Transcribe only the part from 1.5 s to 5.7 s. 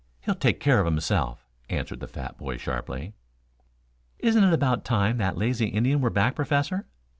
answered the fat boy sharply. "Isn't it about time that lazy